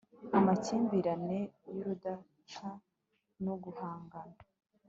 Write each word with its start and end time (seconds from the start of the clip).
amakimbirane 0.37 1.39
y'urudacan'uguhangana 1.73 4.39